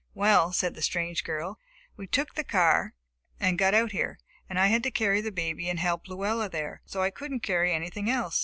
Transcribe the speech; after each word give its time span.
"Well," 0.15 0.51
said 0.51 0.73
the 0.73 0.81
strange 0.81 1.23
girl, 1.23 1.59
"we 1.95 2.07
took 2.07 2.33
the 2.33 2.43
car, 2.43 2.95
and 3.39 3.55
got 3.55 3.75
out 3.75 3.91
here, 3.91 4.17
and 4.49 4.57
I 4.59 4.65
had 4.65 4.81
to 4.81 4.89
carry 4.89 5.21
the 5.21 5.31
baby 5.31 5.69
and 5.69 5.79
help 5.79 6.07
Luella 6.07 6.49
there, 6.49 6.81
so 6.87 7.03
I 7.03 7.11
couldn't 7.11 7.41
carry 7.43 7.71
anything 7.71 8.09
else. 8.09 8.39